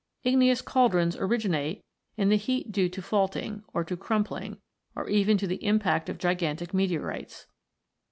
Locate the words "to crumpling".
3.83-4.57